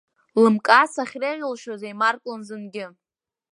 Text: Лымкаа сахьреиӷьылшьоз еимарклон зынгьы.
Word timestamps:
Лымкаа 0.41 0.85
сахьреиӷьылшьоз 0.93 1.81
еимарклон 1.89 2.41
зынгьы. 2.47 2.85